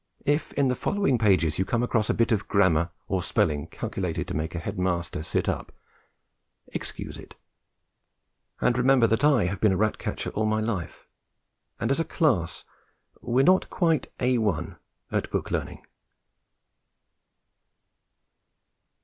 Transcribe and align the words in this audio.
If 0.25 0.51
in 0.53 0.67
the 0.67 0.73
following 0.75 1.19
pages 1.19 1.59
you 1.59 1.65
come 1.65 1.83
across 1.83 2.09
a 2.09 2.15
bit 2.15 2.31
of 2.31 2.47
grammar 2.47 2.89
or 3.07 3.21
spelling 3.21 3.67
calculated 3.67 4.27
to 4.29 4.33
make 4.33 4.55
a 4.55 4.57
Head 4.57 4.79
Master 4.79 5.21
sit 5.21 5.47
up, 5.47 5.71
excuse 6.65 7.19
it, 7.19 7.35
and 8.59 8.75
remember 8.79 9.05
that 9.05 9.23
I 9.23 9.43
have 9.43 9.61
been 9.61 9.71
a 9.73 9.77
rat 9.77 9.99
catcher 9.99 10.31
all 10.31 10.47
my 10.47 10.59
life, 10.59 11.07
and 11.79 11.91
as 11.91 11.99
a 11.99 12.03
class 12.03 12.63
we 13.21 13.43
are 13.43 13.45
not 13.45 13.69
quite 13.69 14.07
A1 14.17 14.79
at 15.11 15.29
book 15.29 15.51
learning. 15.51 15.83